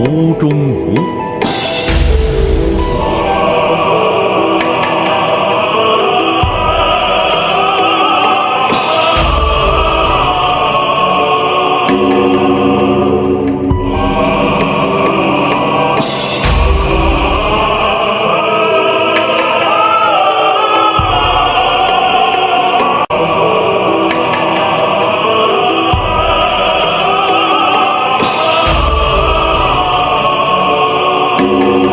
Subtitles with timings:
[0.00, 1.19] 无中无
[31.60, 31.89] Lord.